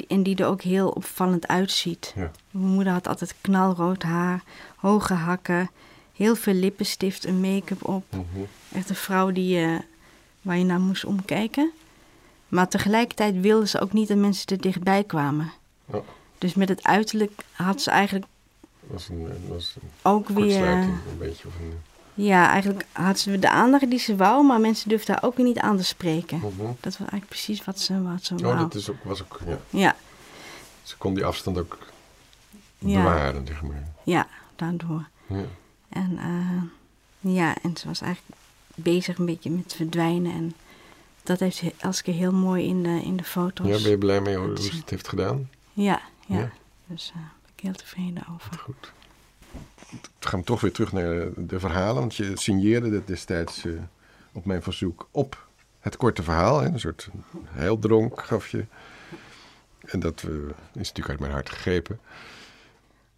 en 0.08 0.22
die 0.22 0.36
er 0.36 0.46
ook 0.46 0.62
heel 0.62 0.88
opvallend 0.88 1.48
uitziet. 1.48 2.12
Ja. 2.16 2.30
Mijn 2.50 2.66
moeder 2.72 2.92
had 2.92 3.08
altijd 3.08 3.34
knalrood 3.40 4.02
haar, 4.02 4.42
hoge 4.76 5.14
hakken, 5.14 5.70
heel 6.16 6.36
veel 6.36 6.54
lippenstift 6.54 7.24
en 7.24 7.40
make-up 7.40 7.88
op. 7.88 8.04
Mhm. 8.10 8.24
Echt 8.72 8.88
een 8.88 8.94
vrouw 8.96 9.30
die, 9.30 9.60
eh, 9.64 9.78
waar 10.42 10.58
je 10.58 10.64
naar 10.64 10.80
moest 10.80 11.04
omkijken. 11.04 11.70
Maar 12.48 12.68
tegelijkertijd 12.68 13.40
wilde 13.40 13.66
ze 13.66 13.80
ook 13.80 13.92
niet 13.92 14.08
dat 14.08 14.16
mensen 14.16 14.46
er 14.46 14.60
dichtbij 14.60 15.04
kwamen. 15.04 15.50
Oh. 15.84 16.06
Dus 16.38 16.54
met 16.54 16.68
het 16.68 16.82
uiterlijk 16.84 17.32
had 17.52 17.82
ze 17.82 17.90
eigenlijk 17.90 18.26
was 18.86 19.08
een, 19.08 19.26
eh, 19.26 19.50
was 19.50 19.74
een 19.82 19.88
ook 20.02 20.28
weer... 20.28 20.36
kortsluiting, 20.44 20.96
een 21.10 21.18
beetje. 21.18 21.46
Of 21.48 21.54
een, 21.60 21.78
Ja, 22.24 22.48
eigenlijk 22.50 22.84
had 22.92 23.18
ze 23.18 23.38
de 23.38 23.50
aandacht 23.50 23.90
die 23.90 23.98
ze 23.98 24.16
wou, 24.16 24.44
maar 24.46 24.60
mensen 24.60 24.88
durfden 24.88 25.14
haar 25.14 25.24
ook 25.24 25.36
weer 25.36 25.46
niet 25.46 25.58
aan 25.58 25.76
te 25.76 25.84
spreken. 25.84 26.38
Mhm. 26.38 26.48
Dat 26.58 26.76
was 26.82 26.96
eigenlijk 26.98 27.26
precies 27.28 27.64
wat 27.64 27.80
ze, 27.80 28.02
wat 28.02 28.24
ze 28.24 28.34
Oh, 28.34 28.40
wou. 28.40 28.58
dat 28.58 28.74
is 28.74 28.90
ook, 28.90 29.04
was 29.04 29.22
ook, 29.22 29.40
ja. 29.46 29.58
Ja, 29.70 29.96
Ze 30.82 30.96
kon 30.96 31.14
die 31.14 31.24
afstand 31.24 31.58
ook 31.58 31.78
Ja. 32.78 32.96
bewaren, 33.02 33.46
zeg 33.46 33.62
maar. 33.62 33.82
ja, 34.04 34.26
daardoor. 34.56 35.08
Ja. 35.26 35.44
En 35.88 36.18
eh, 36.18 37.32
ja, 37.34 37.54
en 37.62 37.76
ze 37.76 37.86
was 37.88 38.00
eigenlijk 38.00 38.36
bezig 38.74 39.18
een 39.18 39.26
beetje 39.26 39.50
met 39.50 39.74
verdwijnen. 39.74 40.32
En 40.32 40.54
dat 41.28 41.40
heeft 41.40 41.62
Elske 41.78 42.10
heel 42.10 42.32
mooi 42.32 42.66
in 42.66 42.82
de, 42.82 43.00
in 43.04 43.16
de 43.16 43.24
foto's. 43.24 43.66
ja, 43.66 43.82
ben 43.82 43.90
je 43.90 43.98
blij 43.98 44.20
mee 44.20 44.36
hoe 44.36 44.60
ze 44.60 44.76
het 44.76 44.90
heeft 44.90 45.08
gedaan? 45.08 45.50
ja, 45.72 46.00
ja. 46.26 46.38
Ja. 46.38 46.50
Dus 46.86 47.10
daar 47.14 47.32
ben 47.42 47.50
ik 47.56 47.60
heel 47.62 47.72
tevreden 47.72 48.26
over. 48.34 48.58
Goed. 48.58 48.92
We 50.18 50.28
gaan 50.28 50.42
toch 50.44 50.60
weer 50.60 50.72
terug 50.72 50.92
naar 50.92 51.28
de 51.36 51.60
verhalen. 51.60 52.00
Want 52.00 52.16
je 52.16 52.32
signeerde 52.34 52.90
het 52.90 53.06
destijds 53.06 53.64
eh, 53.64 53.72
op 54.32 54.44
mijn 54.44 54.62
verzoek 54.62 55.08
op 55.10 55.46
het 55.80 55.96
korte 55.96 56.22
verhaal. 56.22 56.60
Hè? 56.60 56.66
Een 56.66 56.80
soort 56.80 57.08
heildronk 57.44 58.22
gaf 58.22 58.48
je. 58.48 58.64
En 59.80 60.00
dat 60.00 60.22
eh, 60.22 60.30
is 60.72 60.88
natuurlijk 60.88 61.08
uit 61.08 61.20
mijn 61.20 61.32
hart 61.32 61.50
gegrepen. 61.50 62.00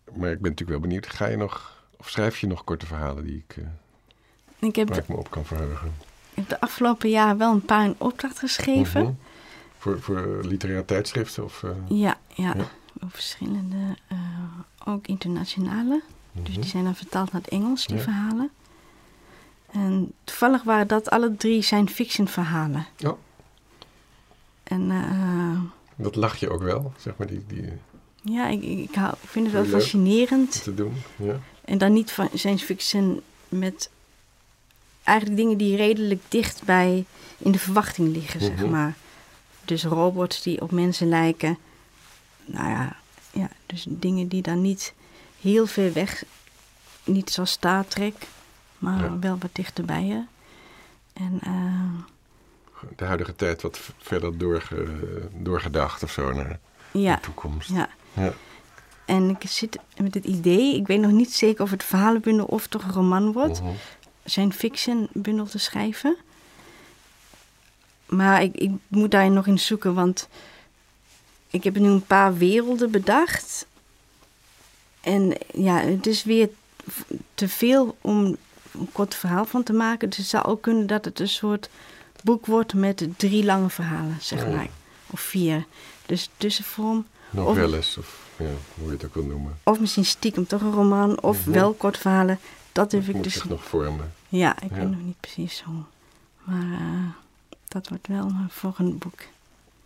Maar 0.05 0.31
ik 0.31 0.41
ben 0.41 0.51
natuurlijk 0.51 0.71
wel 0.71 0.81
benieuwd. 0.81 1.07
Ga 1.07 1.27
je 1.27 1.37
nog, 1.37 1.85
of 1.97 2.09
schrijf 2.09 2.39
je 2.39 2.47
nog 2.47 2.65
korte 2.65 2.87
verhalen 2.87 3.25
die 3.25 3.45
ik, 3.49 3.57
eh, 3.57 4.69
Ik 4.69 4.77
heb, 4.77 4.89
waar 4.89 4.99
ik 4.99 5.09
me 5.09 5.17
op 5.17 5.31
kan 5.31 5.45
verheugen? 5.45 5.93
De 6.49 6.61
afgelopen 6.61 7.11
jaar 7.11 7.37
wel 7.37 7.53
een 7.53 7.65
paar 7.65 7.85
in 7.85 7.95
opdracht 7.99 8.39
geschreven. 8.39 9.03
Mhm. 9.03 9.13
Voor, 9.79 10.01
voor 10.01 10.41
literaire 10.43 10.85
tijdschriften? 10.85 11.45
Of, 11.45 11.63
eh, 11.63 11.71
Ja, 11.89 12.19
ja, 12.35 12.55
Ja. 12.57 12.65
Verschillende, 13.09 13.77
eh, 14.09 14.19
ook 14.85 15.07
internationale. 15.07 16.03
Dus 16.33 16.51
mhm. 16.53 16.61
die 16.61 16.71
zijn 16.71 16.85
dan 16.85 16.95
vertaald 16.95 17.33
naar 17.33 17.41
het 17.41 17.51
Engels, 17.51 17.87
die 17.87 17.97
Ja. 17.97 18.03
verhalen. 18.03 18.51
En 19.71 20.13
toevallig 20.25 20.63
waren 20.63 20.87
dat 20.87 21.11
alle 21.11 21.37
drie 21.37 21.63
science 21.63 21.95
fiction 21.95 22.29
verhalen. 22.29 22.87
Oh. 23.07 23.19
En 24.63 24.91
eh, 24.91 25.61
Dat 25.97 26.17
lach 26.17 26.37
je 26.37 26.51
ook 26.51 26.63
wel, 26.63 26.93
zeg 26.99 27.17
maar, 27.17 27.27
die, 27.27 27.45
die 27.47 27.65
ja, 28.23 28.47
ik, 28.49 28.63
ik, 28.63 28.95
hou, 28.95 29.15
ik 29.23 29.29
vind 29.29 29.45
het 29.47 29.55
wel 29.55 29.65
fascinerend. 29.65 30.63
te 30.63 30.75
doen. 30.75 30.95
Ja. 31.17 31.41
En 31.65 31.79
dan 31.79 31.93
niet 31.93 32.13
van 32.13 32.29
science 32.35 32.65
fiction 32.65 33.21
met 33.49 33.91
eigenlijk 35.11 35.41
dingen 35.41 35.57
die 35.57 35.77
redelijk 35.77 36.23
dicht 36.29 36.63
bij 36.65 37.05
in 37.39 37.53
de 37.53 37.59
verwachting 37.59 38.13
liggen, 38.15 38.41
zeg 38.41 38.57
Mhm. 38.57 38.71
maar. 38.71 38.95
Dus 39.65 39.85
robots 39.85 40.43
die 40.43 40.61
op 40.63 40.71
mensen 40.71 41.09
lijken. 41.09 41.59
Nou 42.45 42.69
ja, 42.69 42.97
ja, 43.33 43.49
dus 43.67 43.85
dingen 43.89 44.29
die 44.29 44.43
dan 44.43 44.61
niet 44.61 44.95
heel 45.41 45.67
ver 45.67 45.93
weg, 45.93 46.25
niet 47.05 47.31
zoals 47.31 47.51
Star 47.51 47.87
Trek, 47.87 48.15
maar 48.79 49.03
Ja. 49.05 49.19
wel 49.19 49.39
wat 49.41 49.51
dichterbij 49.53 50.05
je. 50.05 50.23
En 51.13 51.39
eh, 51.43 52.05
De 52.97 53.05
huidige 53.05 53.37
tijd 53.37 53.63
wat 53.63 53.81
verder 53.99 54.39
doorge, 54.39 54.87
doorgedacht 55.33 56.03
of 56.03 56.11
zo 56.11 56.33
naar 56.33 56.59
ja, 56.93 57.15
de 57.15 57.21
toekomst. 57.21 57.69
ja. 57.71 57.89
Ja. 58.13 58.33
En 59.05 59.29
ik 59.41 59.49
zit 59.51 59.79
met 59.97 60.15
het 60.15 60.25
idee, 60.25 60.77
ik 60.77 60.87
weet 60.87 61.01
nog 61.01 61.11
niet 61.11 61.33
zeker 61.35 61.63
of 61.65 61.71
het 61.71 61.85
verhalenbundel 61.85 62.45
of 62.47 62.67
toch 62.67 62.83
een 62.85 62.93
roman 62.93 63.33
wordt. 63.33 63.61
Mhm. 63.63 63.71
Zijn 64.31 64.53
fiction 64.53 65.09
bundel 65.13 65.47
te 65.47 65.59
schrijven. 65.59 66.17
Maar 68.07 68.43
ik, 68.43 68.55
ik 68.57 68.71
moet 68.89 69.11
daar 69.11 69.31
nog 69.31 69.47
in 69.47 69.59
zoeken, 69.59 69.95
want 69.95 70.29
ik 71.51 71.65
heb 71.65 71.77
nu 71.79 71.89
een 71.89 72.07
paar 72.07 72.37
werelden 72.37 72.91
bedacht. 72.91 73.67
En 75.01 75.33
ja, 75.55 75.77
het 75.81 76.07
is 76.07 76.25
weer 76.25 76.49
te 77.35 77.49
veel 77.49 77.97
om 78.01 78.37
een 78.73 78.89
kort 78.93 79.15
verhaal 79.15 79.45
van 79.45 79.63
te 79.63 79.73
maken. 79.73 80.09
Dus 80.09 80.19
het 80.19 80.27
zou 80.27 80.45
ook 80.45 80.63
kunnen 80.63 80.87
dat 80.87 81.05
het 81.05 81.21
een 81.21 81.29
soort 81.29 81.71
boek 82.23 82.47
wordt 82.47 82.75
met 82.75 83.07
drie 83.17 83.45
lange 83.45 83.71
verhalen, 83.71 84.17
zeg 84.21 84.43
Oh 84.43 84.49
ja. 84.49 84.55
maar. 84.57 84.69
Of 85.07 85.21
vier. 85.21 85.65
Dus 86.07 86.29
tussenvorm. 86.37 87.07
Novelles, 87.31 87.97
of 87.99 88.19
ja, 88.37 88.45
hoe 88.75 88.87
je 88.87 88.93
het 88.93 89.05
ook 89.05 89.15
wil 89.15 89.25
noemen. 89.25 89.59
Of 89.63 89.81
misschien 89.81 90.05
stiekem 90.05 90.47
toch 90.47 90.61
een 90.61 90.73
roman. 90.73 91.23
Of 91.23 91.39
Mhm. 91.47 91.51
wel 91.51 91.73
kort 91.73 91.99
verhalen. 91.99 92.39
Dat 92.73 92.91
durf 92.91 93.09
ik 93.09 93.23
dus 93.23 93.33
zich 93.33 93.49
nog 93.49 93.65
vormen. 93.65 94.13
Ja, 94.29 94.63
ik 94.63 94.71
Ja. 94.71 94.77
weet 94.77 94.91
nog 94.91 95.01
niet 95.03 95.21
precies 95.21 95.63
hoe. 95.63 95.83
Maar 96.45 96.73
eh, 96.81 97.09
dat 97.69 97.89
wordt 97.89 98.07
wel 98.07 98.25
een 98.25 98.47
volgend 98.51 98.99
boek. 98.99 99.19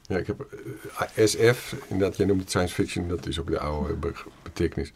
Ja, 0.07 0.17
ik 0.17 0.27
heb 0.27 0.41
eh, 1.15 1.27
SF, 1.27 1.75
inderdaad, 1.89 2.17
jij 2.17 2.27
noemt 2.27 2.41
het 2.41 2.51
science 2.51 2.75
fiction, 2.75 3.09
dat 3.09 3.27
is 3.27 3.39
ook 3.41 3.51
de 3.51 3.59
oude 3.59 3.93
be- 3.95 4.13
betekenis. 4.43 4.93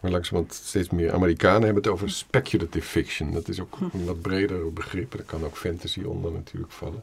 Maar 0.00 0.10
langzamerhand 0.10 0.54
steeds 0.54 0.90
meer 0.90 1.12
Amerikanen 1.12 1.62
hebben 1.62 1.82
het 1.82 1.92
over 1.92 2.10
speculative 2.10 2.86
fiction. 2.86 3.32
Dat 3.32 3.48
is 3.48 3.60
ook 3.60 3.74
Hm. 3.78 3.84
een 3.92 4.04
wat 4.04 4.20
breder 4.20 4.72
begrip. 4.72 5.12
Daar 5.12 5.22
kan 5.22 5.44
ook 5.44 5.56
fantasy 5.56 6.02
onder 6.02 6.32
natuurlijk 6.32 6.72
vallen. 6.72 7.02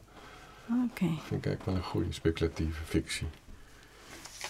Oké. 0.68 1.04
Dat 1.04 1.24
vind 1.26 1.44
ik 1.44 1.46
eigenlijk 1.46 1.64
wel 1.64 1.74
een 1.74 1.82
goede 1.82 2.12
speculatieve 2.12 2.82
fictie. 2.84 3.26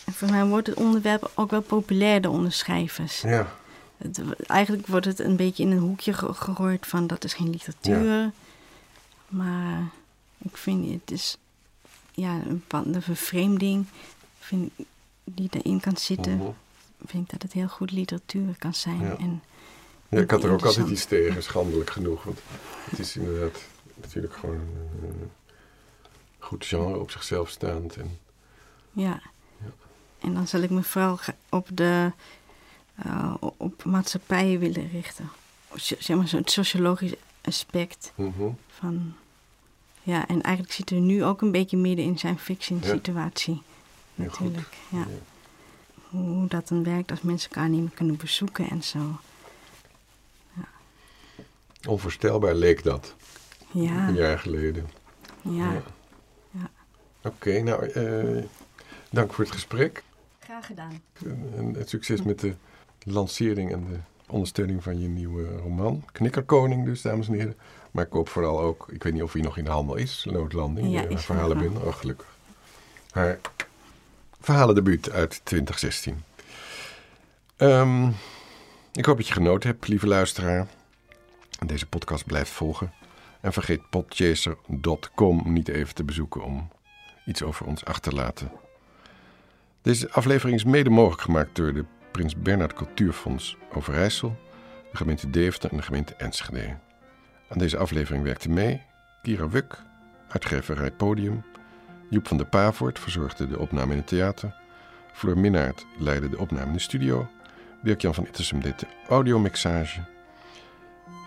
En 0.05 0.13
voor 0.13 0.31
mij 0.31 0.45
wordt 0.45 0.67
het 0.67 0.77
onderwerp 0.77 1.31
ook 1.35 1.51
wel 1.51 1.61
populairder 1.61 2.31
onder 2.31 2.53
schrijvers. 2.53 3.21
Ja, 3.21 3.55
Het, 3.99 4.21
eigenlijk 4.47 4.87
wordt 4.87 5.07
het 5.07 5.19
een 5.19 5.37
beetje 5.37 5.63
in 5.63 5.71
een 5.71 5.79
hoekje 5.79 6.13
ge- 6.13 6.33
gegooid 6.35 6.87
van 6.87 7.07
dat 7.07 7.25
is 7.25 7.35
geen 7.35 7.51
literatuur. 7.51 8.31
Maar 9.29 9.83
Ik 10.39 10.57
vind 10.57 10.91
het 10.93 11.11
is 11.11 11.37
ja, 12.13 12.33
een 12.35 12.49
bepaalde 12.69 13.01
vervreemding 13.01 13.87
vind, 14.39 14.73
die 15.25 15.49
erin 15.51 15.81
kan 15.81 15.97
zitten. 15.97 16.37
Mhm. 16.37 16.49
Vind 17.07 17.25
ik 17.25 17.31
dat 17.31 17.43
het 17.43 17.53
heel 17.53 17.69
goed 17.69 17.91
literatuur 17.91 18.57
kan 18.59 18.75
zijn. 18.75 19.01
Ja. 19.01 19.17
En, 19.19 19.43
Ja, 20.09 20.21
ik 20.21 20.31
had 20.31 20.45
er 20.45 20.51
ook 20.51 20.65
altijd 20.65 20.89
iets 20.89 21.05
tegen, 21.05 21.43
schandelijk 21.43 21.91
genoeg. 21.91 22.23
Want 22.23 22.39
het 22.91 22.99
is 22.99 23.17
inderdaad 23.17 23.63
natuurlijk 23.95 24.35
gewoon 24.35 24.61
een 25.03 25.31
goed 26.39 26.65
genre 26.67 26.99
op 26.99 27.11
zichzelf 27.11 27.49
staand. 27.49 27.97
En, 27.97 28.19
ja. 28.93 29.21
Ja. 29.61 29.71
en 30.21 30.35
dan 30.35 30.47
zal 30.47 30.61
ik 30.61 30.71
me 30.71 30.83
vooral 30.83 31.19
op 31.49 31.69
de 31.73 32.13
eh, 33.05 33.35
op 33.57 33.85
maatschappijen 33.85 34.59
willen 34.59 34.91
richten. 34.91 35.29
Zeg 35.75 36.17
maar 36.17 36.29
zo'n 36.29 36.43
sociologisch 36.45 37.13
aspect 37.43 38.13
Mhm. 38.15 38.49
van... 38.69 39.15
Ja, 40.03 40.27
en 40.29 40.43
eigenlijk 40.43 40.75
zitten 40.75 40.97
we 40.97 41.03
nu 41.03 41.25
ook 41.25 41.41
een 41.43 41.53
beetje 41.53 41.77
midden 41.77 42.05
in 42.05 42.19
zijn 42.19 42.39
fiction 42.39 42.81
situatie. 42.83 43.63
Heel 44.15 44.29
goed. 44.29 44.39
Natuurlijk, 44.41 44.77
ja. 44.89 44.99
Ja. 44.99 45.07
Hoe 46.09 46.47
dat 46.49 46.69
dan 46.69 46.85
werkt 46.85 47.11
als 47.11 47.21
mensen 47.23 47.51
elkaar 47.51 47.69
niet 47.69 47.81
meer 47.81 47.91
kunnen 47.95 48.17
bezoeken 48.17 48.69
en 48.71 48.83
zo. 48.83 49.19
Onvoorstelbaar 51.89 52.55
leek 52.55 52.83
dat, 52.83 53.15
Ja, 53.71 54.09
een 54.09 54.15
jaar 54.15 54.39
geleden. 54.39 54.91
ja. 55.43 55.73
Ja. 55.73 55.83
Ja. 56.51 56.71
Oké, 57.23 57.61
nou, 57.63 57.87
eh, 57.89 58.45
dank 59.11 59.33
voor 59.33 59.45
het 59.45 59.53
gesprek. 59.53 60.03
Graag 60.39 60.67
gedaan. 60.67 61.03
En 61.57 61.75
het 61.75 61.89
succes 61.89 62.23
met 62.23 62.41
de 62.41 62.55
lancering 63.13 63.73
en 63.73 63.85
de 63.91 63.99
ondersteuning 64.33 64.83
van 64.83 65.01
je 65.01 65.09
nieuwe 65.09 65.57
roman. 65.57 66.05
Knikkerkoning 66.13 66.85
dus, 66.85 67.03
dames 67.03 67.29
en 67.29 67.35
heren. 67.35 67.57
Maar 67.91 68.07
ik 68.07 68.13
hoop 68.13 68.29
vooral 68.29 68.61
ook, 68.61 68.89
ik 68.91 69.03
weet 69.03 69.13
niet 69.13 69.23
of 69.23 69.33
hij 69.33 69.43
nog 69.43 69.57
in 69.57 69.65
de 69.65 69.71
handel 69.71 69.97
is, 69.97 70.27
Noodlanding, 70.31 70.91
Ja, 70.93 71.03
eh, 71.05 71.11
haar 71.11 71.21
verhalen 71.21 71.57
er 71.57 71.63
nog. 71.63 71.73
binnen. 71.73 71.89
Oh, 71.89 71.95
gelukkig. 71.95 72.27
Haar 73.11 73.39
verhalendebuut 74.41 75.11
uit 75.11 75.41
2016. 75.45 76.23
Ehm, 77.57 78.09
ik 78.93 79.05
hoop 79.05 79.17
dat 79.17 79.27
je 79.27 79.33
genoten 79.33 79.71
hebt, 79.71 79.89
lieve 79.89 80.07
luisteraar. 80.07 80.67
En 81.59 81.67
Deze 81.67 81.87
podcast 81.87 82.25
blijft 82.27 82.51
volgen. 82.51 82.93
En 83.41 83.53
vergeet 83.53 83.81
podchaser.com 83.91 85.43
niet 85.53 85.69
even 85.69 85.95
te 85.95 86.05
bezoeken 86.05 86.43
om 86.43 86.69
iets 87.27 87.43
over 87.43 87.67
ons 87.67 87.85
achter 87.85 88.11
te 88.11 88.17
laten. 88.19 88.51
Deze 89.83 90.11
aflevering 90.11 90.57
is 90.57 90.65
mede 90.65 90.91
mogelijk 90.91 91.21
gemaakt 91.23 91.57
door 91.57 91.73
de 91.73 91.85
Prins 92.11 92.37
Bernhard 92.37 92.73
Cultuurfonds 92.73 93.57
Overijssel, 93.73 94.39
de 94.91 94.97
gemeente 94.97 95.31
Deventer 95.31 95.71
en 95.71 95.77
de 95.77 95.83
gemeente 95.83 96.15
Enschede. 96.15 96.77
Aan 97.49 97.59
deze 97.59 97.77
aflevering 97.77 98.25
werkte 98.25 98.51
mee 98.51 98.83
Kira 99.23 99.49
Wuk, 99.49 99.77
uitgeverij 100.29 100.91
Podium, 100.91 101.45
Joep 102.11 102.29
van 102.29 102.37
der 102.37 102.47
Pavoort 102.47 102.99
verzorgde 102.99 103.49
de 103.49 103.59
opname 103.59 103.93
in 103.93 103.99
het 103.99 104.07
theater, 104.07 104.55
Floor 105.13 105.39
Minnaert 105.39 105.87
leidde 105.99 106.29
de 106.29 106.39
opname 106.39 106.67
in 106.67 106.73
de 106.73 106.79
studio, 106.79 107.29
Dirk-Jan 107.83 108.15
van 108.15 108.27
Ittersum 108.27 108.61
deed 108.61 108.79
de 108.79 108.87
audiomixage. 109.09 110.01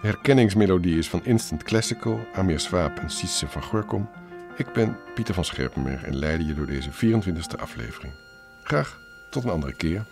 De 0.01 0.07
herkenningsmelodie 0.07 0.97
is 0.97 1.09
van 1.09 1.25
Instant 1.25 1.63
Classical, 1.63 2.19
Amir 2.33 2.59
Swaap 2.59 2.97
en 2.97 3.09
Sietse 3.09 3.47
van 3.47 3.63
Gorkom. 3.63 4.09
Ik 4.57 4.73
ben 4.73 4.97
Pieter 5.15 5.33
van 5.33 5.45
Scherpenberg 5.45 6.03
en 6.03 6.15
leidde 6.15 6.45
je 6.45 6.53
door 6.53 6.65
deze 6.65 6.91
24e 6.91 7.59
aflevering. 7.59 8.13
Graag 8.63 8.99
tot 9.31 9.43
een 9.43 9.49
andere 9.49 9.73
keer. 9.73 10.03